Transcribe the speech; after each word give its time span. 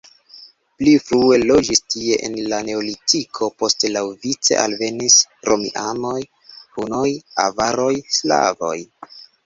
Pli 0.77 0.93
frue 1.09 1.35
loĝis 1.41 1.81
tie 1.95 2.17
en 2.29 2.37
la 2.53 2.61
neolitiko, 2.71 3.51
poste 3.63 3.93
laŭvice 3.93 4.59
alvenis 4.65 5.21
romianoj, 5.53 6.19
hunoj, 6.51 7.09
avaroj, 7.49 7.95
slavoj. 8.21 8.79